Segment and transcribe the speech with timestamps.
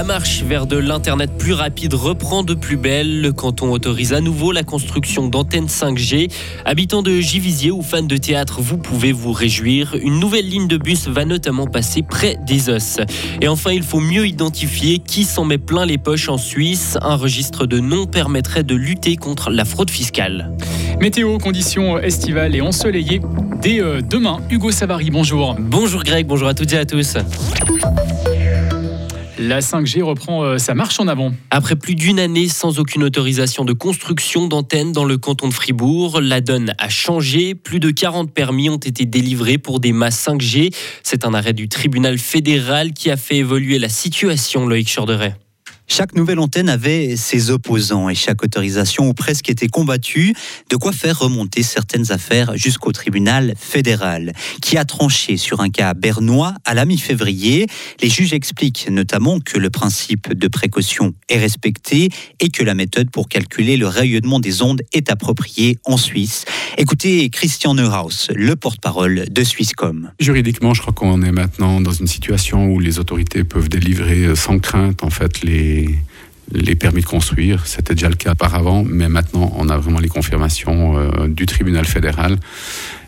[0.00, 3.20] La marche vers de l'Internet plus rapide reprend de plus belle.
[3.20, 6.32] Le canton autorise à nouveau la construction d'antennes 5G.
[6.64, 9.94] Habitants de Givisier ou fans de théâtre, vous pouvez vous réjouir.
[10.00, 13.00] Une nouvelle ligne de bus va notamment passer près des os.
[13.42, 16.96] Et enfin, il faut mieux identifier qui s'en met plein les poches en Suisse.
[17.02, 20.50] Un registre de noms permettrait de lutter contre la fraude fiscale.
[20.98, 23.20] Météo, conditions estivales et ensoleillées.
[23.60, 25.56] Dès euh, demain, Hugo Savary, bonjour.
[25.58, 27.18] Bonjour Greg, bonjour à toutes et à tous.
[29.40, 31.32] La 5G reprend euh, sa marche en avant.
[31.50, 36.20] Après plus d'une année sans aucune autorisation de construction d'antennes dans le canton de Fribourg,
[36.20, 37.54] la donne a changé.
[37.54, 40.74] Plus de 40 permis ont été délivrés pour des masses 5G.
[41.02, 45.34] C'est un arrêt du tribunal fédéral qui a fait évoluer la situation, Loïc Chorderet.
[45.92, 50.34] Chaque nouvelle antenne avait ses opposants et chaque autorisation ou presque était combattue,
[50.70, 54.32] de quoi faire remonter certaines affaires jusqu'au tribunal fédéral,
[54.62, 57.66] qui a tranché sur un cas bernois à la mi-février?
[58.00, 63.10] Les juges expliquent notamment que le principe de précaution est respecté et que la méthode
[63.10, 66.44] pour calculer le rayonnement des ondes est appropriée en Suisse.
[66.78, 70.12] Écoutez Christian Neuhaus, le porte-parole de Swisscom.
[70.20, 74.60] Juridiquement, je crois qu'on est maintenant dans une situation où les autorités peuvent délivrer sans
[74.60, 75.79] crainte en fait les
[76.52, 77.66] les, permis de construire.
[77.66, 81.84] C'était déjà le cas auparavant, mais maintenant, on a vraiment les confirmations euh, du tribunal
[81.84, 82.38] fédéral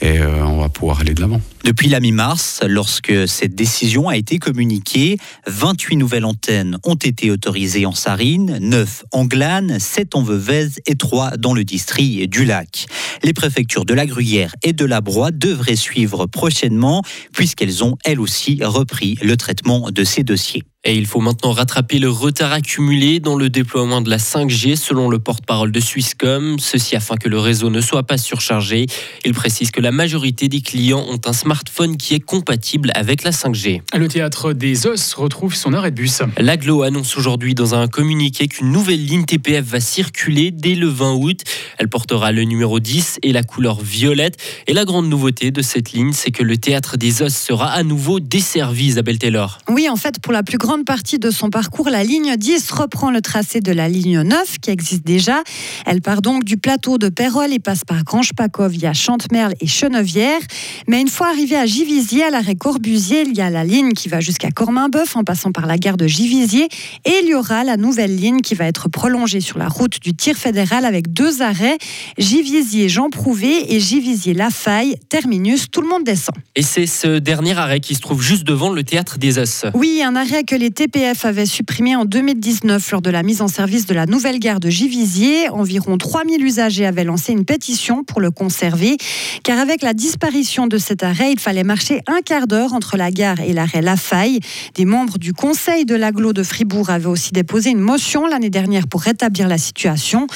[0.00, 1.40] et euh, on va pouvoir aller de l'avant.
[1.64, 7.86] Depuis la mi-mars, lorsque cette décision a été communiquée, 28 nouvelles antennes ont été autorisées
[7.86, 12.84] en Sarine, 9 en Glane, 7 en Veuvez et 3 dans le district du Lac.
[13.22, 18.20] Les préfectures de la Gruyère et de la Broye devraient suivre prochainement puisqu'elles ont elles
[18.20, 20.64] aussi repris le traitement de ces dossiers.
[20.86, 25.08] Et il faut maintenant rattraper le retard accumulé dans le déploiement de la 5G selon
[25.08, 28.84] le porte-parole de Swisscom, ceci afin que le réseau ne soit pas surchargé.
[29.24, 31.53] Il précise que la majorité des clients ont un smartphone
[31.98, 33.82] qui est compatible avec la 5G.
[33.96, 36.22] Le théâtre des Os retrouve son arrêt de bus.
[36.38, 41.14] L'aglo annonce aujourd'hui dans un communiqué qu'une nouvelle ligne TPF va circuler dès le 20
[41.14, 41.40] août.
[41.78, 44.36] Elle portera le numéro 10 et la couleur violette.
[44.66, 47.82] Et la grande nouveauté de cette ligne, c'est que le théâtre des Os sera à
[47.82, 49.58] nouveau desservi, Isabelle Taylor.
[49.68, 53.10] Oui, en fait, pour la plus grande partie de son parcours, la ligne 10 reprend
[53.10, 55.42] le tracé de la ligne 9 qui existe déjà.
[55.86, 60.40] Elle part donc du plateau de Pérol et passe par Grange-Paco via Chantemerle et Chenevière.
[60.88, 64.08] Mais une fois arrivé à Givisier, à l'arrêt Corbusier, il y a la ligne qui
[64.08, 66.68] va jusqu'à Corminboeuf en passant par la gare de Givisier.
[67.04, 70.14] Et il y aura la nouvelle ligne qui va être prolongée sur la route du
[70.14, 71.76] tir fédéral avec deux arrêts
[72.16, 74.96] Givisier Jean Prouvé et Givisier La Faille.
[75.10, 76.34] Terminus, tout le monde descend.
[76.56, 79.66] Et c'est ce dernier arrêt qui se trouve juste devant le théâtre des Os.
[79.74, 83.48] Oui, un arrêt que les TPF avaient supprimé en 2019 lors de la mise en
[83.48, 85.50] service de la nouvelle gare de Givisier.
[85.50, 88.96] Environ 3000 usagers avaient lancé une pétition pour le conserver,
[89.42, 93.10] car avec la disparition de cet arrêt, il fallait marcher un quart d'heure entre la
[93.10, 94.38] gare et l'arrêt La Faille.
[94.76, 98.86] Des membres du conseil de l'aglo de Fribourg avaient aussi déposé une motion l'année dernière
[98.86, 100.28] pour rétablir la situation.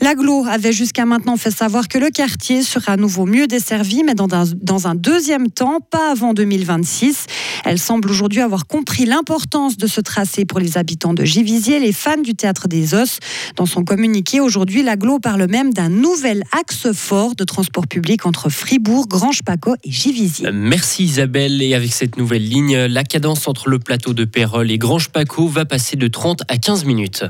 [0.00, 4.14] L'aglo avait jusqu'à maintenant fait savoir que le quartier sera à nouveau mieux desservi, mais
[4.14, 7.26] dans un, dans un deuxième temps, pas avant 2026.
[7.66, 11.92] Elle semble aujourd'hui avoir compris l'importance de ce tracé pour les habitants de Givisier, les
[11.92, 13.18] fans du Théâtre des Os.
[13.56, 18.48] Dans son communiqué aujourd'hui, l'aglo parle même d'un nouvel axe fort de transport public entre
[18.48, 20.45] Fribourg, Grange-Paco et Givisier.
[20.52, 21.62] Merci Isabelle.
[21.62, 25.64] Et avec cette nouvelle ligne, la cadence entre le plateau de Pérol et Grange-Paco va
[25.64, 27.24] passer de 30 à 15 minutes.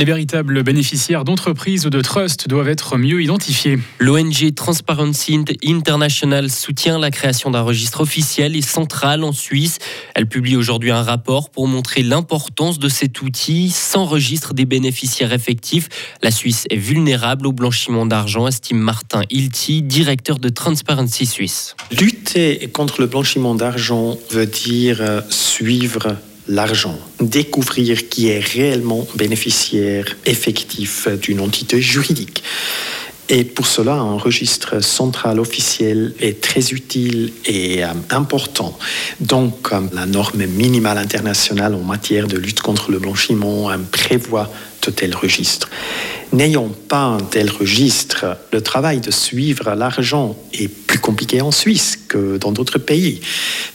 [0.00, 3.78] Les véritables bénéficiaires d'entreprises ou de trusts doivent être mieux identifiés.
[3.98, 9.76] L'ONG Transparency International soutient la création d'un registre officiel et central en Suisse.
[10.14, 13.68] Elle publie aujourd'hui un rapport pour montrer l'importance de cet outil.
[13.68, 15.90] Sans registre des bénéficiaires effectifs,
[16.22, 21.76] la Suisse est vulnérable au blanchiment d'argent, estime Martin Hilti, directeur de Transparency Suisse.
[21.90, 26.16] Lutter contre le blanchiment d'argent veut dire euh, suivre
[26.50, 32.42] l'argent, découvrir qui est réellement bénéficiaire effectif d'une entité juridique.
[33.32, 38.76] Et pour cela, un registre central officiel est très utile et euh, important.
[39.20, 44.50] Donc, euh, la norme minimale internationale en matière de lutte contre le blanchiment euh, prévoit
[44.84, 45.70] de tels registres.
[46.32, 51.98] N'ayant pas un tel registre, le travail de suivre l'argent est plus compliqué en Suisse
[52.06, 53.20] que dans d'autres pays.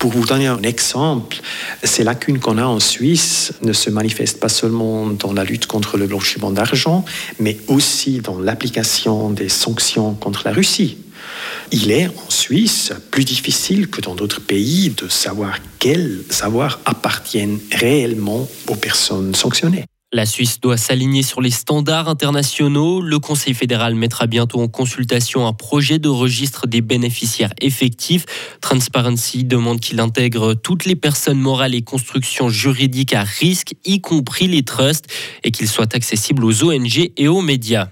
[0.00, 1.36] Pour vous donner un exemple,
[1.84, 5.96] ces lacunes qu'on a en Suisse ne se manifestent pas seulement dans la lutte contre
[5.96, 7.04] le blanchiment d'argent,
[7.38, 10.98] mais aussi dans l'application des sanctions contre la Russie.
[11.70, 17.60] Il est en Suisse plus difficile que dans d'autres pays de savoir quels savoirs appartiennent
[17.70, 19.84] réellement aux personnes sanctionnées.
[20.12, 23.00] La Suisse doit s'aligner sur les standards internationaux.
[23.00, 28.26] Le Conseil fédéral mettra bientôt en consultation un projet de registre des bénéficiaires effectifs.
[28.60, 34.48] Transparency demande qu'il intègre toutes les personnes morales et constructions juridiques à risque, y compris
[34.48, 35.06] les trusts,
[35.44, 37.90] et qu'il soit accessible aux ONG et aux médias.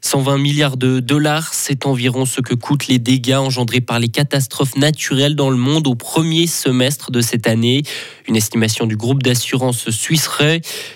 [0.00, 4.74] 120 milliards de dollars, c'est environ ce que coûtent les dégâts engendrés par les catastrophes
[4.76, 7.82] naturelles dans le monde au premier semestre de cette année.
[8.26, 10.30] Une estimation du groupe d'assurance Suisse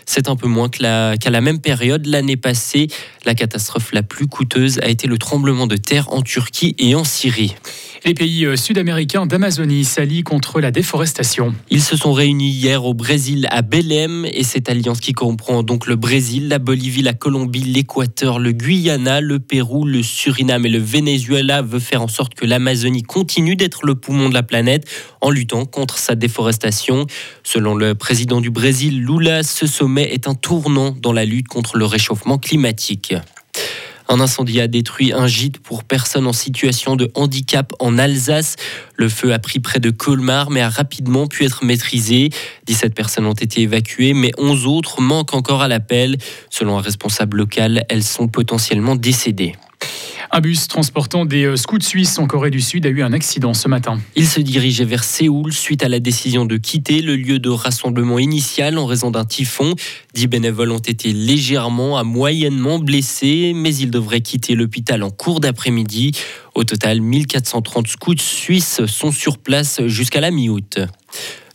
[0.07, 2.89] c'est un peu moins qu'à la, même période l'année passée.
[3.27, 7.05] La catastrophe la plus coûteuse a été le tremblement de terre en Turquie et en
[7.05, 7.55] Syrie.
[8.05, 11.55] Les pays euh, sud-américains d'Amazonie s'allient contre la déforestation.
[11.71, 15.87] Ils se sont réunis hier au Brésil à Belém et cette alliance qui comprend donc
[15.87, 20.79] le Brésil, la Bolivie, la Colombie, l'Équateur, le Guyana, le Pérou, le Suriname et le
[20.79, 24.87] Venezuela veut faire en sorte que l'Amazonie continue d'être le poumon de la planète
[25.20, 27.06] en luttant contre sa déforestation.
[27.43, 31.76] Selon le président du Brésil, Lula, ce sommet est un tournant dans la lutte contre
[31.76, 33.14] le réchauffement climatique.
[34.09, 38.56] Un incendie a détruit un gîte pour personnes en situation de handicap en Alsace.
[38.97, 42.29] Le feu a pris près de Colmar mais a rapidement pu être maîtrisé.
[42.67, 46.19] 17 personnes ont été évacuées mais 11 autres manquent encore à l'appel.
[46.50, 49.55] Selon un responsable local, elles sont potentiellement décédées.
[50.34, 53.52] Un bus transportant des euh, scouts suisses en Corée du Sud a eu un accident
[53.52, 54.00] ce matin.
[54.17, 58.19] Il se dirigeait vers Séoul suite à la décision de quitter le lieu de rassemblement
[58.19, 59.75] initial en raison d'un typhon.
[60.14, 65.40] Dix bénévoles ont été légèrement à moyennement blessés, mais ils devraient quitter l'hôpital en cours
[65.40, 66.12] d'après-midi.
[66.55, 70.79] Au total, 1430 scouts suisses sont sur place jusqu'à la mi-août.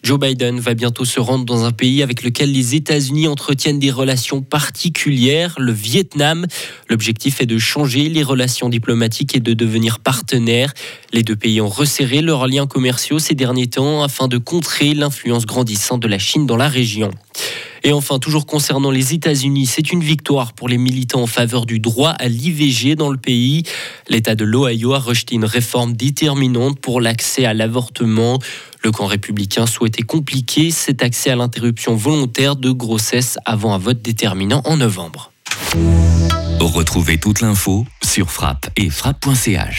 [0.04, 3.92] Joe Biden va bientôt se rendre dans un pays avec lequel les États-Unis entretiennent des
[3.92, 6.46] relations particulières, le Vietnam.
[6.90, 10.74] L'objectif est de changer les relations diplomatiques et de devenir partenaires.
[11.14, 15.46] Les deux pays ont resserré leurs liens commerciaux ces derniers temps afin de contrer l'influence
[15.46, 17.12] grandissante de la Chine dans la région.
[17.84, 21.80] Et enfin, toujours concernant les États-Unis, c'est une victoire pour les militants en faveur du
[21.80, 23.64] droit à l'IVG dans le pays.
[24.10, 28.40] L'État de l'Ohio a rejeté une réforme déterminante pour l'accès à l'avortement.
[28.88, 34.02] Le camp républicain souhaitait compliquer cet accès à l'interruption volontaire de grossesse avant un vote
[34.02, 35.34] déterminant en novembre.
[36.62, 39.76] Retrouvez toute l'info sur frappe et frappe.ch.